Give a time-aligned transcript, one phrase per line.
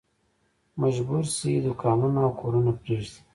[0.81, 3.19] مجبور شي دوکانونه او کورونه پرېږدي.